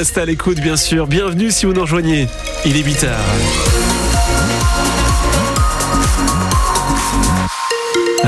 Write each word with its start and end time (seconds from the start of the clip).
rester 0.00 0.22
à 0.22 0.24
l'écoute, 0.24 0.60
bien 0.60 0.78
sûr. 0.78 1.06
Bienvenue 1.06 1.50
si 1.50 1.66
vous 1.66 1.74
nous 1.74 1.82
rejoignez. 1.82 2.26
Il 2.64 2.74
est 2.74 2.82
8 2.82 3.04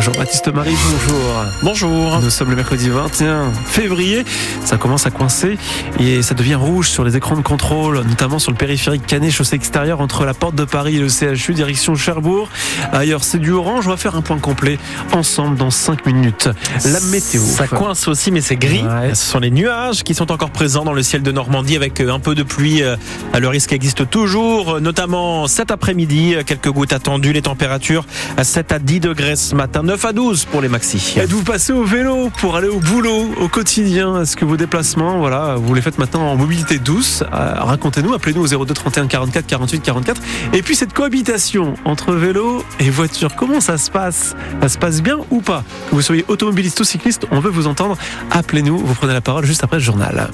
Jean-Baptiste 0.01 0.49
Marie, 0.49 0.75
bonjour. 0.91 1.45
Bonjour. 1.63 2.21
Nous 2.23 2.31
sommes 2.31 2.51
le 2.51 2.57
mercredi 2.57 2.89
21 2.89 3.53
février. 3.67 4.25
Ça 4.65 4.77
commence 4.77 5.07
à 5.07 5.11
coincer 5.11 5.59
et 6.01 6.23
ça 6.23 6.35
devient 6.35 6.55
rouge 6.55 6.89
sur 6.89 7.05
les 7.05 7.17
écrans 7.17 7.37
de 7.37 7.43
contrôle, 7.43 8.01
notamment 8.09 8.39
sur 8.39 8.51
le 8.51 8.57
périphérique 8.57 9.07
Canet, 9.07 9.31
chaussée 9.31 9.57
extérieure 9.57 10.01
entre 10.01 10.25
la 10.25 10.35
porte 10.35 10.55
de 10.55 10.65
Paris 10.65 10.97
et 10.97 11.01
le 11.01 11.09
CHU, 11.09 11.53
direction 11.53 11.95
Cherbourg. 11.95 12.49
Ailleurs, 12.93 13.23
c'est 13.23 13.39
du 13.39 13.53
orange. 13.53 13.87
On 13.87 13.91
va 13.91 13.97
faire 13.97 14.17
un 14.17 14.23
point 14.23 14.39
complet 14.39 14.79
ensemble 15.13 15.57
dans 15.57 15.71
5 15.71 16.07
minutes. 16.07 16.49
La 16.87 17.01
météo. 17.01 17.43
Ça 17.43 17.69
coince 17.69 18.09
aussi, 18.09 18.31
mais 18.31 18.41
c'est 18.41 18.57
gris. 18.57 18.83
Ouais. 18.83 19.15
Ce 19.15 19.31
sont 19.31 19.41
les 19.41 19.51
nuages 19.51 20.03
qui 20.03 20.15
sont 20.15 20.33
encore 20.33 20.51
présents 20.51 20.85
dans 20.85 20.95
le 20.95 21.03
ciel 21.03 21.23
de 21.23 21.31
Normandie 21.33 21.77
avec 21.77 22.01
un 22.01 22.19
peu 22.19 22.35
de 22.35 22.43
pluie. 22.43 22.83
Euh, 22.83 22.97
Le 23.39 23.49
risque 23.49 23.73
existe 23.73 24.09
toujours, 24.09 24.81
notamment 24.81 25.47
cet 25.47 25.71
après-midi. 25.71 26.37
Quelques 26.47 26.71
gouttes 26.71 26.93
attendues. 26.95 27.33
Les 27.33 27.43
températures 27.43 28.05
à 28.37 28.45
7 28.45 28.73
à 28.73 28.79
10 28.79 29.01
degrés 29.01 29.37
ce 29.37 29.55
matin. 29.55 29.83
9 29.93 30.05
à 30.07 30.13
12 30.15 30.47
pour 30.47 30.63
les 30.63 30.71
maxi. 30.71 31.17
Êtes-vous 31.19 31.43
passé 31.43 31.71
au 31.71 31.85
vélo 31.85 32.31
pour 32.39 32.57
aller 32.57 32.69
au 32.69 32.81
boulot 32.81 33.29
au 33.39 33.49
quotidien 33.49 34.23
Est-ce 34.23 34.37
que 34.37 34.47
vos 34.47 34.57
déplacements, 34.57 35.19
voilà, 35.19 35.57
vous 35.57 35.75
les 35.75 35.83
faites 35.83 35.99
maintenant 35.99 36.33
en 36.33 36.35
mobilité 36.35 36.79
douce? 36.79 37.23
Euh, 37.31 37.55
Racontez-nous, 37.59 38.15
appelez-nous 38.15 38.55
au 38.55 38.65
02 38.65 38.73
31 38.73 39.07
44 39.07 39.47
48 39.47 39.83
44. 39.83 40.23
Et 40.55 40.63
puis 40.63 40.77
cette 40.77 40.95
cohabitation 40.95 41.75
entre 41.85 42.15
vélo 42.15 42.65
et 42.81 42.89
voiture, 42.89 43.37
comment 43.37 43.61
ça 43.61 43.77
se 43.77 43.91
passe? 43.91 44.35
Ça 44.63 44.71
se 44.71 44.79
passe 44.79 45.03
bien 45.03 45.19
ou 45.31 45.43
pas? 45.43 45.63
Que 45.91 45.95
vous 45.95 46.01
soyez 46.01 46.25
automobiliste 46.29 46.81
ou 46.81 46.85
cycliste, 46.85 47.27
on 47.31 47.41
veut 47.41 47.51
vous 47.51 47.67
entendre. 47.67 47.99
Appelez-nous, 48.31 48.79
vous 48.79 48.95
prenez 48.95 49.13
la 49.13 49.21
parole 49.21 49.45
juste 49.45 49.63
après 49.63 49.77
le 49.77 49.83
journal. 49.83 50.31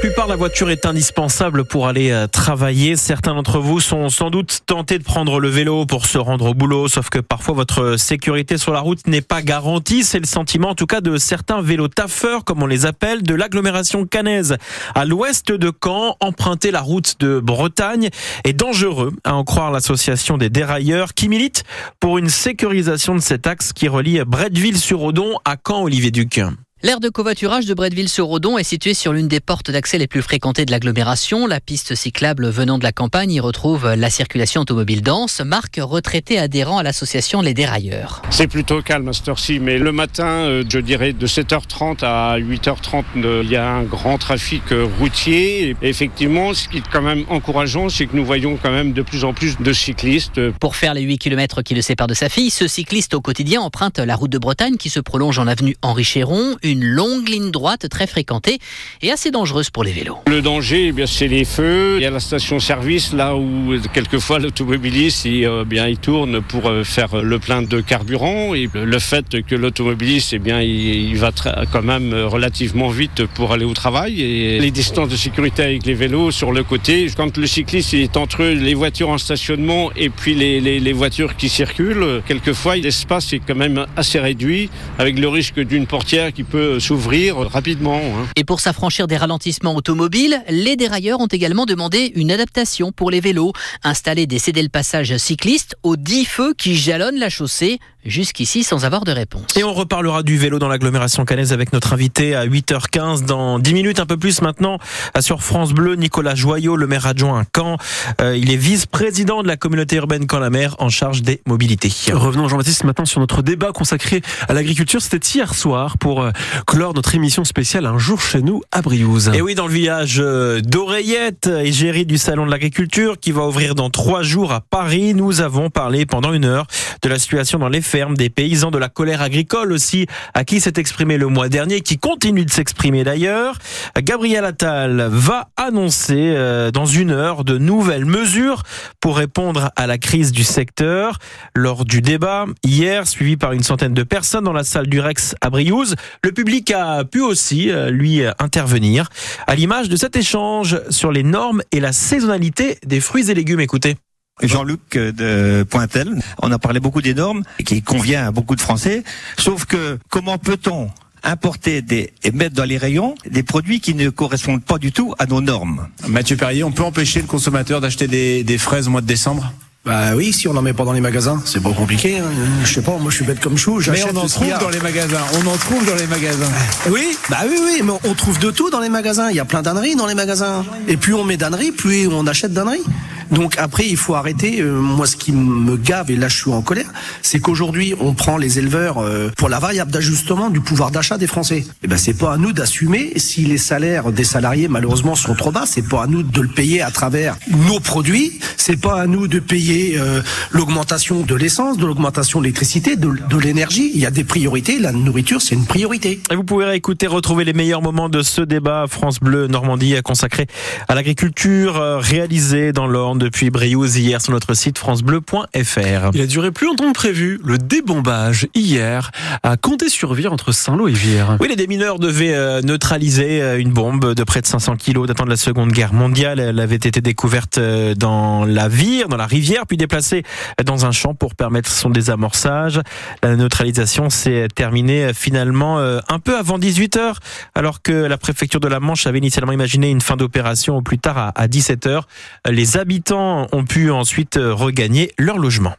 Plupart 0.00 0.28
la 0.28 0.36
voiture 0.36 0.70
est 0.70 0.86
indispensable 0.86 1.64
pour 1.64 1.88
aller 1.88 2.12
euh, 2.12 2.28
travailler, 2.28 2.94
certains 2.94 3.34
d'entre 3.34 3.58
vous 3.58 3.80
sont 3.80 4.08
sans 4.10 4.30
doute 4.30 4.60
tentés 4.64 4.96
de 4.96 5.02
prendre 5.02 5.40
le 5.40 5.48
vélo 5.48 5.86
pour 5.86 6.06
se 6.06 6.18
rendre 6.18 6.46
au 6.46 6.54
boulot, 6.54 6.86
sauf 6.86 7.10
que 7.10 7.18
parfois 7.18 7.54
votre 7.54 7.96
sécurité 7.96 8.58
sur 8.58 8.72
la 8.72 8.78
route 8.78 9.04
n'est 9.08 9.22
pas 9.22 9.42
garantie. 9.42 10.04
C'est 10.04 10.20
le 10.20 10.26
sentiment 10.26 10.68
en 10.68 10.74
tout 10.76 10.86
cas 10.86 11.00
de 11.00 11.16
certains 11.16 11.62
vélos 11.62 11.88
taffeurs, 11.88 12.44
comme 12.44 12.62
on 12.62 12.66
les 12.66 12.86
appelle, 12.86 13.24
de 13.24 13.34
l'agglomération 13.34 14.06
canaise. 14.06 14.56
À 14.94 15.04
l'ouest 15.04 15.50
de 15.50 15.72
Caen, 15.82 16.16
emprunter 16.20 16.70
la 16.70 16.80
route 16.80 17.16
de 17.18 17.40
Bretagne 17.40 18.10
est 18.44 18.52
dangereux, 18.52 19.12
à 19.24 19.34
en 19.34 19.42
croire 19.42 19.72
l'association 19.72 20.38
des 20.38 20.48
dérailleurs 20.48 21.12
qui 21.12 21.28
milite 21.28 21.64
pour 21.98 22.18
une 22.18 22.28
sécurisation 22.28 23.16
de 23.16 23.20
cet 23.20 23.48
axe 23.48 23.72
qui 23.72 23.88
relie 23.88 24.20
Bretteville-sur-Odon 24.24 25.38
à 25.44 25.56
Caen-Olivier-Duc. 25.56 26.40
L'aire 26.84 27.00
de 27.00 27.08
covoiturage 27.08 27.66
de 27.66 27.74
Bretteville-sur-Odon 27.74 28.56
est 28.56 28.62
située 28.62 28.94
sur 28.94 29.12
l'une 29.12 29.26
des 29.26 29.40
portes 29.40 29.68
d'accès 29.68 29.98
les 29.98 30.06
plus 30.06 30.22
fréquentées 30.22 30.64
de 30.64 30.70
l'agglomération. 30.70 31.48
La 31.48 31.58
piste 31.58 31.96
cyclable 31.96 32.48
venant 32.48 32.78
de 32.78 32.84
la 32.84 32.92
campagne 32.92 33.32
y 33.32 33.40
retrouve 33.40 33.94
la 33.94 34.10
circulation 34.10 34.60
automobile 34.60 35.02
dense. 35.02 35.40
Marc, 35.40 35.80
retraité 35.82 36.38
adhérent 36.38 36.78
à 36.78 36.84
l'association 36.84 37.40
Les 37.40 37.52
Dérailleurs. 37.52 38.22
C'est 38.30 38.46
plutôt 38.46 38.80
calme 38.80 39.08
à 39.08 39.12
cette 39.12 39.28
heure-ci, 39.28 39.58
mais 39.58 39.78
le 39.78 39.90
matin, 39.90 40.28
euh, 40.28 40.62
je 40.68 40.78
dirais 40.78 41.12
de 41.12 41.26
7h30 41.26 42.04
à 42.04 42.38
8h30, 42.38 43.02
euh, 43.16 43.40
il 43.42 43.50
y 43.50 43.56
a 43.56 43.68
un 43.68 43.82
grand 43.82 44.16
trafic 44.16 44.70
euh, 44.70 44.86
routier. 45.00 45.70
Et 45.70 45.76
effectivement, 45.82 46.54
ce 46.54 46.68
qui 46.68 46.76
est 46.76 46.88
quand 46.92 47.02
même 47.02 47.24
encourageant, 47.28 47.88
c'est 47.88 48.06
que 48.06 48.14
nous 48.14 48.24
voyons 48.24 48.56
quand 48.56 48.70
même 48.70 48.92
de 48.92 49.02
plus 49.02 49.24
en 49.24 49.32
plus 49.34 49.58
de 49.58 49.72
cyclistes. 49.72 50.40
Pour 50.60 50.76
faire 50.76 50.94
les 50.94 51.02
8 51.02 51.18
km 51.18 51.62
qui 51.62 51.74
le 51.74 51.82
séparent 51.82 52.06
de 52.06 52.14
sa 52.14 52.28
fille, 52.28 52.50
ce 52.50 52.68
cycliste 52.68 53.14
au 53.14 53.20
quotidien 53.20 53.62
emprunte 53.62 53.98
la 53.98 54.14
route 54.14 54.30
de 54.30 54.38
Bretagne 54.38 54.76
qui 54.76 54.90
se 54.90 55.00
prolonge 55.00 55.40
en 55.40 55.48
avenue 55.48 55.74
Henri 55.82 56.04
Chéron, 56.04 56.54
une 56.72 56.84
longue 56.84 57.28
ligne 57.28 57.50
droite 57.50 57.88
très 57.88 58.06
fréquentée 58.06 58.58
et 59.02 59.10
assez 59.10 59.30
dangereuse 59.30 59.70
pour 59.70 59.84
les 59.84 59.92
vélos. 59.92 60.18
Le 60.26 60.42
danger, 60.42 60.88
eh 60.88 60.92
bien, 60.92 61.06
c'est 61.06 61.28
les 61.28 61.44
feux. 61.44 61.96
Il 61.98 62.02
y 62.02 62.06
a 62.06 62.10
la 62.10 62.20
station-service, 62.20 63.12
là 63.12 63.36
où 63.36 63.74
quelquefois 63.92 64.38
l'automobiliste, 64.38 65.24
il, 65.24 65.44
euh, 65.44 65.64
bien, 65.64 65.86
il 65.88 65.98
tourne 65.98 66.40
pour 66.42 66.68
euh, 66.68 66.84
faire 66.84 67.22
le 67.22 67.38
plein 67.38 67.62
de 67.62 67.80
carburant. 67.80 68.52
Le 68.74 68.98
fait 68.98 69.42
que 69.46 69.54
l'automobiliste, 69.54 70.32
eh 70.32 70.38
bien, 70.38 70.60
il, 70.60 71.16
va 71.16 71.32
quand 71.72 71.82
même 71.82 72.14
relativement 72.14 72.88
vite 72.88 73.24
pour 73.34 73.52
aller 73.52 73.64
au 73.64 73.74
travail. 73.74 74.20
Et 74.20 74.60
les 74.60 74.70
distances 74.70 75.08
de 75.08 75.16
sécurité 75.16 75.62
avec 75.62 75.86
les 75.86 75.94
vélos 75.94 76.30
sur 76.30 76.52
le 76.52 76.62
côté, 76.62 77.08
quand 77.16 77.36
le 77.36 77.46
cycliste 77.46 77.94
est 77.94 78.16
entre 78.16 78.44
les 78.44 78.74
voitures 78.74 79.08
en 79.10 79.18
stationnement 79.18 79.90
et 79.96 80.10
puis 80.10 80.34
les, 80.34 80.92
voitures 80.92 81.36
qui 81.36 81.48
circulent, 81.48 82.22
quelquefois 82.26 82.76
l'espace 82.76 83.32
est 83.32 83.40
quand 83.40 83.54
même 83.54 83.86
assez 83.96 84.18
réduit, 84.18 84.70
avec 84.98 85.18
le 85.18 85.28
risque 85.28 85.60
d'une 85.60 85.86
portière 85.86 86.32
qui 86.32 86.44
peut 86.44 86.57
s'ouvrir 86.78 87.36
rapidement. 87.36 88.00
hein. 88.00 88.26
Et 88.36 88.44
pour 88.44 88.60
s'affranchir 88.60 89.06
des 89.06 89.16
ralentissements 89.16 89.74
automobiles, 89.74 90.42
les 90.48 90.76
dérailleurs 90.76 91.20
ont 91.20 91.26
également 91.26 91.66
demandé 91.66 92.12
une 92.14 92.30
adaptation 92.30 92.92
pour 92.92 93.10
les 93.10 93.20
vélos. 93.20 93.52
Installer 93.82 94.26
des 94.26 94.38
cédés 94.38 94.62
le 94.62 94.68
passage 94.68 95.16
cyclistes 95.16 95.76
aux 95.82 95.96
10 95.96 96.24
feux 96.24 96.54
qui 96.56 96.76
jalonnent 96.76 97.18
la 97.18 97.30
chaussée, 97.30 97.78
jusqu'ici 98.08 98.64
sans 98.64 98.84
avoir 98.84 99.04
de 99.04 99.12
réponse. 99.12 99.56
Et 99.56 99.64
on 99.64 99.72
reparlera 99.72 100.22
du 100.22 100.38
vélo 100.38 100.58
dans 100.58 100.68
l'agglomération 100.68 101.24
canaise 101.24 101.52
avec 101.52 101.72
notre 101.72 101.92
invité 101.92 102.34
à 102.34 102.46
8h15 102.46 103.24
dans 103.24 103.58
10 103.58 103.74
minutes, 103.74 104.00
un 104.00 104.06
peu 104.06 104.16
plus 104.16 104.42
maintenant, 104.42 104.78
sur 105.20 105.42
France 105.42 105.72
Bleu, 105.72 105.94
Nicolas 105.96 106.34
Joyot, 106.34 106.76
le 106.76 106.86
maire 106.86 107.06
adjoint 107.06 107.40
à 107.40 107.44
Caen. 107.54 107.76
Euh, 108.20 108.36
il 108.36 108.50
est 108.50 108.56
vice-président 108.56 109.42
de 109.42 109.48
la 109.48 109.56
communauté 109.56 109.96
urbaine 109.96 110.26
Caen-la-Mer 110.30 110.76
en 110.78 110.88
charge 110.88 111.22
des 111.22 111.40
mobilités. 111.46 111.92
Revenons 112.12 112.48
Jean-Baptiste 112.48 112.84
maintenant 112.84 113.04
sur 113.04 113.20
notre 113.20 113.42
débat 113.42 113.72
consacré 113.72 114.22
à 114.48 114.54
l'agriculture. 114.54 115.02
C'était 115.02 115.26
hier 115.26 115.54
soir 115.54 115.98
pour 115.98 116.22
euh, 116.22 116.30
clore 116.66 116.94
notre 116.94 117.14
émission 117.14 117.44
spéciale 117.44 117.86
Un 117.86 117.98
jour 117.98 118.20
chez 118.20 118.42
nous 118.42 118.62
à 118.72 118.82
Briouze. 118.82 119.30
Et 119.34 119.42
oui, 119.42 119.54
dans 119.54 119.66
le 119.66 119.72
village 119.72 120.18
euh, 120.20 120.60
d'Oreillette, 120.60 121.46
égérie 121.46 122.06
du 122.06 122.18
Salon 122.18 122.46
de 122.46 122.50
l'Agriculture, 122.50 123.18
qui 123.20 123.32
va 123.32 123.46
ouvrir 123.46 123.74
dans 123.74 123.90
trois 123.90 124.22
jours 124.22 124.52
à 124.52 124.60
Paris, 124.60 125.14
nous 125.14 125.40
avons 125.40 125.70
parlé 125.70 126.06
pendant 126.06 126.32
une 126.32 126.44
heure 126.44 126.66
de 127.02 127.08
la 127.08 127.18
situation 127.18 127.58
dans 127.58 127.68
les 127.68 127.80
des 128.06 128.30
paysans, 128.30 128.70
de 128.70 128.78
la 128.78 128.88
colère 128.88 129.22
agricole 129.22 129.72
aussi, 129.72 130.06
à 130.34 130.44
qui 130.44 130.60
s'est 130.60 130.74
exprimé 130.76 131.18
le 131.18 131.26
mois 131.26 131.48
dernier, 131.48 131.80
qui 131.80 131.98
continue 131.98 132.44
de 132.44 132.50
s'exprimer 132.50 133.04
d'ailleurs. 133.04 133.58
Gabriel 134.00 134.44
Attal 134.44 135.08
va 135.10 135.48
annoncer 135.56 136.32
euh, 136.36 136.70
dans 136.70 136.86
une 136.86 137.10
heure 137.10 137.44
de 137.44 137.58
nouvelles 137.58 138.04
mesures 138.04 138.62
pour 139.00 139.16
répondre 139.16 139.70
à 139.76 139.86
la 139.86 139.98
crise 139.98 140.32
du 140.32 140.44
secteur. 140.44 141.18
Lors 141.54 141.84
du 141.84 142.00
débat, 142.00 142.46
hier, 142.64 143.06
suivi 143.06 143.36
par 143.36 143.52
une 143.52 143.62
centaine 143.62 143.94
de 143.94 144.02
personnes 144.02 144.44
dans 144.44 144.52
la 144.52 144.64
salle 144.64 144.86
du 144.86 145.00
Rex 145.00 145.34
à 145.40 145.50
Briouze, 145.50 145.96
le 146.22 146.32
public 146.32 146.70
a 146.70 147.04
pu 147.04 147.20
aussi 147.20 147.70
euh, 147.70 147.90
lui 147.90 148.22
intervenir 148.38 149.08
à 149.46 149.54
l'image 149.54 149.88
de 149.88 149.96
cet 149.96 150.16
échange 150.16 150.80
sur 150.90 151.12
les 151.12 151.22
normes 151.22 151.62
et 151.72 151.80
la 151.80 151.92
saisonnalité 151.92 152.78
des 152.86 153.00
fruits 153.00 153.30
et 153.30 153.34
légumes. 153.34 153.60
Écoutez. 153.60 153.96
Jean-Luc 154.42 154.80
de 154.94 155.64
Pointel. 155.68 156.14
On 156.42 156.50
a 156.52 156.58
parlé 156.58 156.80
beaucoup 156.80 157.02
des 157.02 157.14
normes, 157.14 157.42
qui 157.64 157.82
convient 157.82 158.26
à 158.28 158.30
beaucoup 158.30 158.56
de 158.56 158.60
Français. 158.60 159.02
Sauf 159.38 159.64
que 159.64 159.98
comment 160.08 160.38
peut-on 160.38 160.88
importer 161.24 161.82
des, 161.82 162.12
et 162.22 162.30
mettre 162.30 162.54
dans 162.54 162.64
les 162.64 162.78
rayons 162.78 163.14
des 163.28 163.42
produits 163.42 163.80
qui 163.80 163.94
ne 163.94 164.08
correspondent 164.08 164.62
pas 164.62 164.78
du 164.78 164.92
tout 164.92 165.14
à 165.18 165.26
nos 165.26 165.40
normes? 165.40 165.88
Mathieu 166.06 166.36
Perrier, 166.36 166.62
on 166.64 166.70
peut 166.72 166.84
empêcher 166.84 167.20
le 167.20 167.26
consommateur 167.26 167.80
d'acheter 167.80 168.06
des, 168.06 168.44
des 168.44 168.58
fraises 168.58 168.86
au 168.86 168.90
mois 168.90 169.00
de 169.00 169.06
décembre? 169.06 169.52
Bah 169.84 170.14
oui, 170.14 170.34
si 170.34 170.46
on 170.48 170.52
n'en 170.52 170.60
met 170.60 170.74
pas 170.74 170.84
dans 170.84 170.92
les 170.92 171.00
magasins, 171.00 171.40
c'est 171.46 171.62
pas 171.62 171.72
compliqué. 171.72 172.18
hein. 172.18 172.24
Je 172.64 172.74
sais 172.74 172.82
pas, 172.82 172.98
moi 172.98 173.10
je 173.10 173.16
suis 173.16 173.24
bête 173.24 173.40
comme 173.40 173.56
chou. 173.56 173.76
Mais 173.78 173.82
j'achète 173.84 174.10
on 174.12 174.18
en 174.18 174.26
trouve 174.26 174.58
dans 174.60 174.68
les 174.68 174.80
magasins. 174.80 175.22
On 175.34 175.46
en 175.46 175.56
trouve 175.56 175.86
dans 175.86 175.94
les 175.94 176.06
magasins. 176.06 176.50
Oui, 176.90 177.16
bah 177.30 177.38
oui, 177.48 177.56
oui, 177.64 177.80
mais 177.82 177.92
on 178.04 178.14
trouve 178.14 178.38
de 178.38 178.50
tout 178.50 178.68
dans 178.70 178.80
les 178.80 178.90
magasins. 178.90 179.30
Il 179.30 179.36
y 179.36 179.40
a 179.40 179.46
plein 179.46 179.62
d'âneries 179.62 179.96
dans 179.96 180.06
les 180.06 180.14
magasins. 180.14 180.64
Et 180.88 180.96
plus 180.98 181.14
on 181.14 181.24
met 181.24 181.38
d'âneries, 181.38 181.72
plus 181.72 182.06
on 182.08 182.26
achète 182.26 182.52
d'âneries. 182.52 182.82
Donc 183.30 183.54
après, 183.58 183.86
il 183.86 183.96
faut 183.96 184.14
arrêter. 184.14 184.60
Euh, 184.60 184.80
moi, 184.80 185.06
ce 185.06 185.16
qui 185.16 185.32
me 185.32 185.76
gave, 185.76 186.10
et 186.10 186.16
là 186.16 186.28
je 186.28 186.36
suis 186.36 186.50
en 186.50 186.62
colère, 186.62 186.90
c'est 187.22 187.40
qu'aujourd'hui, 187.40 187.94
on 188.00 188.14
prend 188.14 188.36
les 188.36 188.58
éleveurs 188.58 188.98
euh, 188.98 189.30
pour 189.36 189.48
la 189.48 189.58
variable 189.58 189.90
d'ajustement 189.90 190.50
du 190.50 190.60
pouvoir 190.60 190.90
d'achat 190.90 191.18
des 191.18 191.26
Français. 191.26 191.64
Et 191.82 191.88
ben, 191.88 191.96
c'est 191.96 192.14
pas 192.14 192.34
à 192.34 192.36
nous 192.36 192.52
d'assumer 192.52 193.12
si 193.16 193.44
les 193.44 193.58
salaires 193.58 194.12
des 194.12 194.24
salariés, 194.24 194.68
malheureusement, 194.68 195.14
sont 195.14 195.34
trop 195.34 195.50
bas. 195.50 195.64
C'est 195.66 195.86
pas 195.86 196.04
à 196.04 196.06
nous 196.06 196.22
de 196.22 196.40
le 196.40 196.48
payer 196.48 196.82
à 196.82 196.90
travers 196.90 197.36
nos 197.68 197.80
produits. 197.80 198.38
C'est 198.56 198.80
pas 198.80 199.00
à 199.00 199.06
nous 199.06 199.28
de 199.28 199.38
payer 199.38 199.98
euh, 199.98 200.22
l'augmentation 200.50 201.20
de 201.20 201.34
l'essence, 201.34 201.78
de 201.78 201.86
l'augmentation 201.86 202.40
de 202.40 202.44
l'électricité, 202.44 202.96
de, 202.96 203.38
l'énergie. 203.38 203.90
Il 203.94 204.00
y 204.00 204.06
a 204.06 204.10
des 204.10 204.24
priorités. 204.24 204.78
La 204.78 204.92
nourriture, 204.92 205.40
c'est 205.40 205.54
une 205.54 205.66
priorité. 205.66 206.20
Et 206.30 206.34
vous 206.34 206.44
pouvez 206.44 206.64
réécouter, 206.64 207.06
retrouver 207.06 207.44
les 207.44 207.52
meilleurs 207.52 207.82
moments 207.82 208.08
de 208.08 208.22
ce 208.22 208.42
débat 208.42 208.86
France 208.88 209.20
Bleu 209.20 209.46
Normandie 209.46 209.94
consacré 210.02 210.46
à 210.88 210.94
l'agriculture 210.94 211.76
euh, 211.76 211.98
réalisé 211.98 212.72
dans 212.72 212.86
l'Orne 212.86 213.17
depuis 213.18 213.50
Briouze 213.50 213.96
hier 213.96 214.20
sur 214.20 214.32
notre 214.32 214.54
site 214.54 214.78
francebleu.fr. 214.78 216.10
Il 216.14 216.20
a 216.20 216.26
duré 216.26 216.50
plus 216.50 216.66
longtemps 216.66 216.88
que 216.88 216.94
prévu. 216.94 217.40
Le 217.44 217.58
débombage 217.58 218.46
hier 218.54 219.10
a 219.42 219.56
compté 219.56 219.88
sur 219.88 220.14
Vire 220.14 220.32
entre 220.32 220.52
Saint-Lô 220.52 220.88
et 220.88 220.92
Vire. 220.92 221.36
Oui, 221.40 221.48
les 221.48 221.56
démineurs 221.56 221.98
devaient 221.98 222.34
euh, 222.34 222.62
neutraliser 222.62 223.42
euh, 223.42 223.58
une 223.58 223.70
bombe 223.70 224.14
de 224.14 224.24
près 224.24 224.40
de 224.40 224.46
500 224.46 224.76
kilos 224.76 225.06
datant 225.06 225.24
de 225.24 225.30
la 225.30 225.36
Seconde 225.36 225.72
Guerre 225.72 225.92
mondiale. 225.92 226.40
Elle 226.40 226.60
avait 226.60 226.76
été 226.76 227.00
découverte 227.00 227.58
euh, 227.58 227.94
dans 227.94 228.44
la 228.44 228.68
Vire, 228.68 229.08
dans 229.08 229.16
la 229.16 229.26
rivière, 229.26 229.66
puis 229.66 229.76
déplacée 229.76 230.22
dans 230.64 230.86
un 230.86 230.92
champ 230.92 231.14
pour 231.14 231.34
permettre 231.34 231.70
son 231.70 231.90
désamorçage. 231.90 232.80
La 233.22 233.36
neutralisation 233.36 234.10
s'est 234.10 234.48
terminée 234.54 235.12
finalement 235.14 235.78
un 235.78 236.18
peu 236.18 236.36
avant 236.36 236.58
18h, 236.58 237.14
alors 237.54 237.82
que 237.82 237.92
la 237.92 238.18
préfecture 238.18 238.60
de 238.60 238.68
la 238.68 238.80
Manche 238.80 239.06
avait 239.06 239.18
initialement 239.18 239.52
imaginé 239.52 239.90
une 239.90 240.00
fin 240.00 240.16
d'opération 240.16 240.76
au 240.76 240.82
plus 240.82 240.98
tard 240.98 241.32
à 241.34 241.46
17h. 241.46 242.02
Les 242.48 242.76
habitants 242.76 243.07
ont 243.16 243.64
pu 243.64 243.90
ensuite 243.90 244.38
regagner 244.38 245.12
leur 245.18 245.38
logement. 245.38 245.74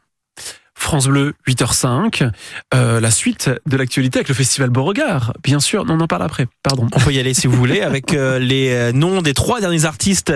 France 0.80 1.08
Bleu, 1.08 1.34
8h05. 1.48 2.32
Euh, 2.74 3.00
la 3.02 3.12
suite 3.12 3.52
de 3.68 3.78
l'actualité 3.78 4.20
avec 4.20 4.30
le 4.30 4.34
festival 4.34 4.70
Beauregard. 4.70 5.34
Bien 5.44 5.60
sûr, 5.60 5.86
on 5.88 6.00
en 6.00 6.08
parle 6.08 6.24
après. 6.24 6.48
Pardon. 6.64 6.88
On 6.94 7.00
peut 7.00 7.12
y 7.12 7.20
aller 7.20 7.34
si 7.34 7.48
vous 7.48 7.58
voulez 7.58 7.82
avec 7.82 8.14
euh, 8.14 8.40
les 8.40 8.70
euh, 8.70 8.92
noms 8.94 9.22
des 9.22 9.34
trois 9.34 9.60
derniers 9.60 9.86
artistes 9.86 10.34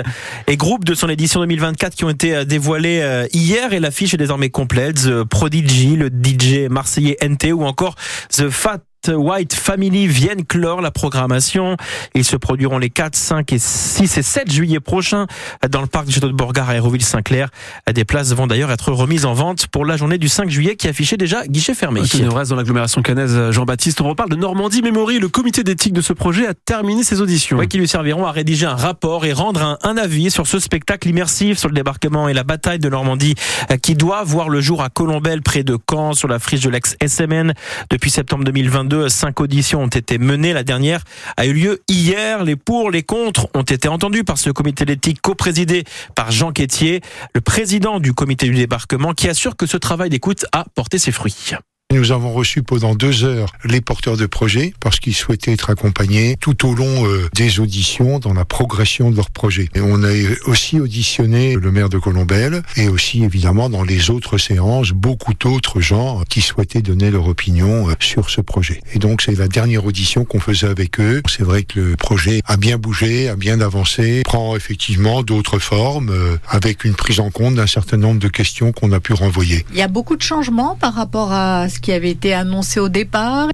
et 0.48 0.57
groupes 0.57 0.84
de 0.84 0.94
son 0.94 1.07
édition 1.07 1.40
2024 1.40 1.95
qui 1.95 2.04
ont 2.04 2.10
été 2.10 2.45
dévoilés 2.45 3.28
hier 3.31 3.74
et 3.74 3.80
l'affiche 3.80 4.13
est 4.13 4.18
désormais 4.18 4.50
complète. 4.50 4.95
The 4.95 5.24
Prodigy, 5.24 5.95
le 5.95 6.10
DJ 6.10 6.69
marseillais 6.69 7.18
NT 7.24 7.54
ou 7.54 7.63
encore 7.63 7.95
The 8.30 8.50
Fat 8.50 8.80
White 9.10 9.54
Family 9.54 10.08
viennent 10.08 10.46
clore 10.46 10.82
la 10.82 10.92
programmation. 10.92 11.78
Ils 12.16 12.24
se 12.24 12.36
produiront 12.36 12.78
les 12.78 12.90
4, 12.90 13.16
5 13.16 13.54
et 13.54 13.60
6 13.60 14.18
et 14.18 14.22
7 14.22 14.52
juillet 14.52 14.80
prochains 14.80 15.28
dans 15.70 15.82
le 15.82 15.88
parc 15.88 16.06
du 16.06 16.14
château 16.14 16.28
de 16.28 16.34
Borgard 16.34 16.70
à 16.70 16.74
Aéroville-Saint-Clair. 16.74 17.50
Des 17.94 18.06
places 18.06 18.34
vont 18.34 18.48
d'ailleurs 18.48 18.72
être 18.72 18.92
remises 18.92 19.26
en 19.26 19.34
vente 19.34 19.68
pour 19.68 19.86
la 19.86 19.98
journée 19.98 20.18
du 20.18 20.30
5 20.30 20.50
juillet 20.50 20.76
qui 20.76 20.88
affichait 20.88 21.18
déjà 21.18 21.46
guichet 21.48 21.74
fermé. 21.74 22.02
On 22.30 22.36
reste 22.36 22.52
dans 22.52 22.56
l'agglomération 22.56 23.02
canaise 23.02 23.52
Jean-Baptiste. 23.52 24.02
On 24.02 24.10
reparle 24.10 24.30
de 24.30 24.36
Normandie 24.36 24.82
Memory. 24.82 25.20
Le 25.20 25.30
comité 25.30 25.64
d'éthique 25.64 25.94
de 25.94 26.02
ce 26.02 26.14
projet 26.14 26.48
a 26.48 26.54
terminé 26.54 27.04
ses 27.04 27.22
auditions. 27.22 27.60
qui 27.68 27.78
lui 27.78 27.88
serviront 27.88 28.26
à 28.26 28.32
rédiger 28.32 28.66
un 28.66 28.76
rapport 28.76 29.26
et 29.26 29.34
rendre 29.34 29.64
un, 29.64 29.78
un, 29.84 29.98
avis 29.98 30.32
sur 30.32 30.48
ce 30.48 30.60
spectacle 30.60 31.08
immersif 31.10 31.58
sur 31.58 31.70
le 31.70 31.76
débarquement 31.76 32.28
et 32.28 32.34
la 32.34 32.44
bataille 32.44 32.80
de 32.80 32.90
Normandie 32.90 33.36
euh, 33.72 33.78
qui 33.78 33.96
doit 33.96 34.24
voir 34.24 34.50
le 34.50 34.62
jour 34.62 34.82
à 34.82 34.90
Colombelle 34.90 35.42
près 35.42 35.64
de 35.64 35.78
Caen 35.90 36.14
sur 36.14 36.28
la 36.28 36.40
friche 36.40 36.62
de 36.62 36.70
l'ex-SMN 36.70 37.54
depuis 37.90 38.10
septembre 38.10 38.44
2022 38.44 38.93
cinq 39.10 39.40
auditions 39.42 39.84
ont 39.84 39.88
été 39.88 40.18
menées. 40.18 40.54
La 40.54 40.63
dernière 40.63 41.04
a 41.38 41.45
eu 41.45 41.54
lieu 41.54 41.81
hier. 41.88 42.44
Les 42.44 42.56
pour, 42.56 42.92
les 42.92 43.04
contre 43.04 43.48
ont 43.54 43.63
été 43.63 43.88
entendus 43.88 44.24
par 44.24 44.38
ce 44.38 44.50
comité 44.50 44.86
d'éthique 44.86 45.22
co-présidé 45.22 45.84
par 46.16 46.31
Jean 46.31 46.51
Quétier, 46.51 47.01
le 47.34 47.42
président 47.42 48.00
du 48.00 48.13
comité 48.13 48.48
du 48.48 48.56
débarquement, 48.56 49.13
qui 49.13 49.28
assure 49.28 49.56
que 49.56 49.66
ce 49.66 49.78
travail 49.78 50.10
d'écoute 50.10 50.45
a 50.51 50.66
porté 50.75 50.98
ses 50.98 51.12
fruits. 51.12 51.54
Nous 51.94 52.12
avons 52.12 52.34
reçu 52.34 52.63
pendant 52.63 52.95
deux 52.95 53.24
heures 53.24 53.54
les 53.63 53.80
porteurs 53.80 54.18
de 54.18 54.25
projets 54.25 54.74
parce 54.80 55.00
qu'ils 55.00 55.13
souhaitaient 55.13 55.51
être 55.51 55.69
accompagnés 55.69 56.38
tout 56.40 56.68
au 56.68 56.74
long 56.74 57.06
euh, 57.06 57.30
des 57.36 57.60
auditions 57.60 58.18
dans 58.18 58.34
la 58.34 58.45
progression 58.45 59.12
de 59.12 59.16
leur 59.16 59.30
projet. 59.30 59.69
Et 59.75 59.80
on 59.80 60.04
a 60.04 60.10
aussi 60.48 60.80
auditionné 60.80 61.54
le 61.54 61.72
maire 61.72 61.90
de 61.90 62.00
Colombelle 62.00 62.63
et 62.78 62.88
aussi 62.88 63.24
évidemment 63.24 63.69
dans 63.69 63.84
les 63.84 64.10
autres 64.10 64.40
séances 64.40 64.90
beaucoup 64.90 65.36
d'autres 65.40 65.81
gens 65.81 66.24
qui 66.28 66.42
souhaitaient 66.42 66.81
donner 66.81 67.12
leur 67.12 67.28
opinion 67.28 67.88
euh, 67.88 67.94
sur 68.00 68.31
ce 68.31 68.42
projet. 68.42 68.81
Et 68.95 68.98
donc 68.98 69.22
c'est 69.22 69.38
la 69.38 69.48
dernière 69.48 69.86
audition 69.86 70.25
qu'on 70.25 70.40
faisait 70.40 70.68
avec 70.68 71.00
eux. 71.00 71.22
C'est 71.30 71.44
vrai 71.44 71.62
que 71.62 71.80
le 71.80 71.95
projet 71.95 72.42
a 72.48 72.57
bien 72.57 72.80
bougé, 72.80 73.30
a 73.30 73.36
bien 73.36 73.62
avancé, 73.62 74.24
prend 74.24 74.56
effectivement 74.56 75.22
d'autres 75.22 75.60
formes 75.60 76.10
euh, 76.10 76.38
avec 76.50 76.86
une 76.86 76.95
prise 76.95 77.19
en 77.19 77.30
compte 77.30 77.54
d'un 77.54 77.68
certain 77.68 77.98
nombre 77.98 78.19
de 78.19 78.30
questions 78.30 78.72
qu'on 78.72 78.92
a 78.94 79.00
pu 79.00 79.13
renvoyer. 79.13 79.63
Il 79.74 79.78
y 79.78 79.84
a 79.84 79.88
beaucoup 79.88 80.16
de 80.16 80.24
changements 80.24 80.75
par 80.75 80.95
rapport 80.95 81.31
à 81.31 81.69
ce 81.69 81.82
qui 81.83 81.91
avait 81.91 82.09
été 82.09 82.33
annoncé 82.33 82.80
au 82.80 82.89
départ 82.89 83.50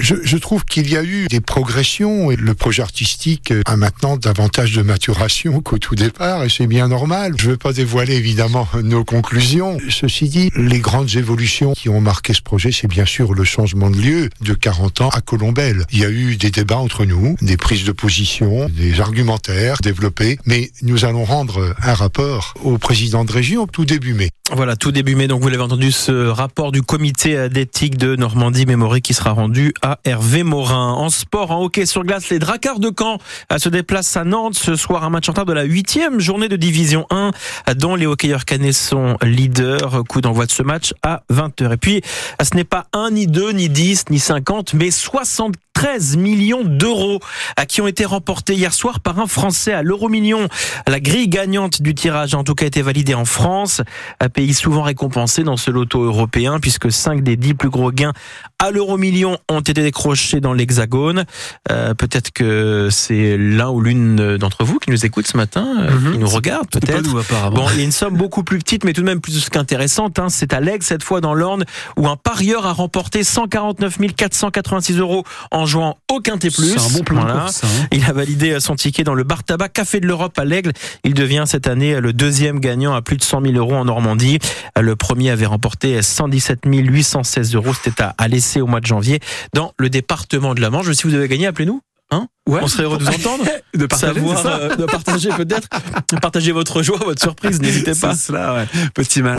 je, 0.00 0.16
je, 0.22 0.36
trouve 0.36 0.64
qu'il 0.64 0.90
y 0.90 0.96
a 0.96 1.04
eu 1.04 1.26
des 1.28 1.40
progressions 1.40 2.30
et 2.32 2.36
le 2.36 2.54
projet 2.54 2.82
artistique 2.82 3.54
a 3.64 3.76
maintenant 3.76 4.16
davantage 4.16 4.72
de 4.72 4.82
maturation 4.82 5.60
qu'au 5.64 5.78
tout 5.78 5.94
départ 5.94 6.42
et 6.42 6.48
c'est 6.48 6.66
bien 6.66 6.88
normal. 6.88 7.34
Je 7.38 7.46
ne 7.46 7.50
veux 7.52 7.56
pas 7.56 7.72
dévoiler 7.72 8.16
évidemment 8.16 8.66
nos 8.82 9.04
conclusions. 9.04 9.78
Ceci 9.88 10.28
dit, 10.28 10.50
les 10.56 10.80
grandes 10.80 11.14
évolutions 11.14 11.72
qui 11.72 11.88
ont 11.88 12.00
marqué 12.00 12.34
ce 12.34 12.42
projet, 12.42 12.72
c'est 12.72 12.88
bien 12.88 13.06
sûr 13.06 13.32
le 13.32 13.44
changement 13.44 13.90
de 13.90 13.96
lieu 13.96 14.28
de 14.40 14.54
40 14.54 15.02
ans 15.02 15.08
à 15.10 15.20
Colombelle. 15.20 15.84
Il 15.92 16.00
y 16.00 16.04
a 16.04 16.10
eu 16.10 16.36
des 16.36 16.50
débats 16.50 16.78
entre 16.78 17.04
nous, 17.04 17.36
des 17.40 17.56
prises 17.56 17.84
de 17.84 17.92
position, 17.92 18.68
des 18.68 19.00
argumentaires 19.00 19.76
développés, 19.82 20.38
mais 20.46 20.70
nous 20.82 21.04
allons 21.04 21.24
rendre 21.24 21.76
un 21.80 21.94
rapport 21.94 22.54
au 22.64 22.76
président 22.78 23.24
de 23.24 23.30
région 23.32 23.68
tout 23.68 23.84
début 23.84 24.14
mai. 24.14 24.31
Voilà, 24.54 24.76
tout 24.76 24.92
début 24.92 25.14
mai, 25.14 25.28
donc 25.28 25.40
vous 25.40 25.48
l'avez 25.48 25.62
entendu, 25.62 25.90
ce 25.90 26.26
rapport 26.28 26.72
du 26.72 26.82
comité 26.82 27.48
d'éthique 27.48 27.96
de 27.96 28.16
Normandie 28.16 28.66
Mémorie 28.66 29.00
qui 29.00 29.14
sera 29.14 29.30
rendu 29.30 29.72
à 29.80 29.98
Hervé 30.04 30.42
Morin. 30.42 30.92
En 30.92 31.08
sport, 31.08 31.52
en 31.52 31.62
hockey 31.62 31.86
sur 31.86 32.04
glace, 32.04 32.28
les 32.28 32.38
Dracards 32.38 32.78
de 32.78 32.92
Caen 32.96 33.16
se 33.56 33.70
déplacent 33.70 34.14
à 34.14 34.24
Nantes 34.24 34.54
ce 34.54 34.76
soir, 34.76 35.04
un 35.04 35.10
match 35.10 35.26
en 35.30 35.32
retard 35.32 35.46
de 35.46 35.54
la 35.54 35.62
huitième 35.62 36.20
journée 36.20 36.50
de 36.50 36.56
Division 36.56 37.06
1, 37.08 37.30
dont 37.76 37.94
les 37.94 38.04
hockeyeurs 38.04 38.44
canets 38.44 38.74
sont 38.74 39.16
leaders. 39.22 40.02
Coup 40.06 40.20
d'envoi 40.20 40.44
de 40.44 40.50
ce 40.50 40.62
match 40.62 40.92
à 41.02 41.22
20h. 41.32 41.72
Et 41.72 41.76
puis, 41.78 42.02
ce 42.42 42.54
n'est 42.54 42.64
pas 42.64 42.84
un, 42.92 43.10
ni 43.10 43.26
deux, 43.26 43.52
ni 43.52 43.70
10, 43.70 44.10
ni 44.10 44.18
50, 44.18 44.74
mais 44.74 44.90
60 44.90 45.54
13 45.74 46.16
millions 46.16 46.64
d'euros 46.64 47.20
qui 47.68 47.80
ont 47.80 47.86
été 47.86 48.04
remportés 48.04 48.54
hier 48.54 48.72
soir 48.72 49.00
par 49.00 49.18
un 49.18 49.26
Français 49.26 49.72
à 49.72 49.82
l'euro 49.82 50.08
million. 50.08 50.48
La 50.86 51.00
grille 51.00 51.28
gagnante 51.28 51.82
du 51.82 51.94
tirage 51.94 52.34
a 52.34 52.38
en 52.38 52.44
tout 52.44 52.54
cas 52.54 52.66
été 52.66 52.82
validée 52.82 53.14
en 53.14 53.24
France, 53.24 53.82
un 54.20 54.28
pays 54.28 54.54
souvent 54.54 54.82
récompensé 54.82 55.42
dans 55.42 55.56
ce 55.56 55.70
loto 55.70 56.02
européen 56.02 56.58
puisque 56.60 56.92
5 56.92 57.22
des 57.22 57.36
10 57.36 57.54
plus 57.54 57.70
gros 57.70 57.90
gains 57.90 58.12
à 58.58 58.70
l'euro 58.70 58.96
million 58.96 59.38
ont 59.48 59.60
été 59.60 59.82
décrochés 59.82 60.40
dans 60.40 60.52
l'hexagone. 60.52 61.24
Euh, 61.70 61.94
peut-être 61.94 62.30
que 62.30 62.88
c'est 62.90 63.36
l'un 63.36 63.70
ou 63.70 63.80
l'une 63.80 64.36
d'entre 64.36 64.64
vous 64.64 64.78
qui 64.78 64.90
nous 64.90 65.04
écoute 65.04 65.26
ce 65.26 65.36
matin, 65.36 65.66
euh, 65.80 65.90
mhm. 65.90 66.12
qui 66.12 66.18
nous 66.18 66.28
regarde 66.28 66.68
peut-être. 66.70 67.50
Bon, 67.50 67.66
il 67.72 67.78
y 67.78 67.80
a 67.80 67.84
une 67.84 67.92
somme 67.92 68.16
beaucoup 68.16 68.44
plus 68.44 68.58
petite 68.58 68.84
mais 68.84 68.92
tout 68.92 69.00
de 69.00 69.06
même 69.06 69.20
plus 69.20 69.48
qu'intéressante. 69.48 70.18
Hein. 70.18 70.28
C'est 70.28 70.52
à 70.52 70.60
l'Aigle 70.60 70.84
cette 70.84 71.02
fois 71.02 71.20
dans 71.20 71.34
l'Orne 71.34 71.64
où 71.96 72.06
un 72.08 72.16
parieur 72.16 72.66
a 72.66 72.72
remporté 72.72 73.24
149 73.24 73.98
486 74.16 74.98
euros 74.98 75.24
en 75.50 75.61
en 75.62 75.66
jouant 75.66 75.98
aucun 76.10 76.38
T+. 76.38 76.50
C'est 76.50 76.78
un 76.78 76.88
bon 76.88 77.04
plan 77.04 77.24
hein. 77.24 77.46
Il 77.92 78.04
a 78.04 78.12
validé 78.12 78.58
son 78.58 78.74
ticket 78.74 79.04
dans 79.04 79.14
le 79.14 79.22
bar 79.22 79.44
tabac 79.44 79.68
Café 79.68 80.00
de 80.00 80.06
l'Europe 80.06 80.36
à 80.38 80.44
l'Aigle. 80.44 80.72
Il 81.04 81.14
devient 81.14 81.44
cette 81.46 81.68
année 81.68 82.00
le 82.00 82.12
deuxième 82.12 82.58
gagnant 82.58 82.94
à 82.94 83.02
plus 83.02 83.16
de 83.16 83.22
100 83.22 83.42
000 83.42 83.54
euros 83.54 83.74
en 83.74 83.84
Normandie. 83.84 84.38
Le 84.78 84.96
premier 84.96 85.30
avait 85.30 85.46
remporté 85.46 86.02
117 86.02 86.60
816 86.66 87.54
euros. 87.54 87.72
C'était 87.74 88.02
à 88.18 88.28
laisser 88.28 88.60
au 88.60 88.66
mois 88.66 88.80
de 88.80 88.86
janvier 88.86 89.20
dans 89.54 89.72
le 89.78 89.88
département 89.88 90.54
de 90.54 90.60
la 90.60 90.70
Manche. 90.70 90.90
Si 90.92 91.04
vous 91.04 91.14
avez 91.14 91.28
gagné, 91.28 91.46
appelez-nous. 91.46 91.80
Hein 92.12 92.28
ouais. 92.46 92.60
On 92.62 92.66
serait 92.66 92.82
heureux 92.82 92.98
de 92.98 93.04
vous 93.04 93.14
entendre, 93.14 93.44
de 93.74 93.86
partager, 93.86 94.20
Savoir, 94.20 94.46
euh, 94.46 94.76
de 94.76 94.84
partager 94.84 95.30
peut-être, 95.30 95.68
partager 96.20 96.52
votre 96.52 96.82
joie, 96.82 96.98
votre 96.98 97.22
surprise, 97.22 97.60
n'hésitez 97.62 97.94
pas. 97.94 98.14
Cela, 98.14 98.54
ouais. 98.54 98.66
Petit 98.94 99.22
mal. 99.22 99.30